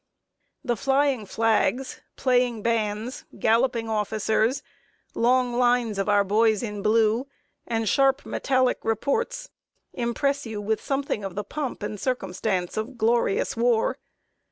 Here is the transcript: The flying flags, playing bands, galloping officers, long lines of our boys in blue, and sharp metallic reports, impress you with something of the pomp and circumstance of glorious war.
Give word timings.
The 0.63 0.75
flying 0.75 1.27
flags, 1.27 2.01
playing 2.15 2.63
bands, 2.63 3.25
galloping 3.37 3.87
officers, 3.87 4.63
long 5.13 5.53
lines 5.53 5.99
of 5.99 6.09
our 6.09 6.23
boys 6.23 6.63
in 6.63 6.81
blue, 6.81 7.27
and 7.67 7.87
sharp 7.87 8.25
metallic 8.25 8.79
reports, 8.81 9.49
impress 9.93 10.43
you 10.47 10.59
with 10.59 10.81
something 10.81 11.23
of 11.23 11.35
the 11.35 11.43
pomp 11.43 11.83
and 11.83 11.99
circumstance 11.99 12.77
of 12.77 12.97
glorious 12.97 13.55
war. 13.55 13.99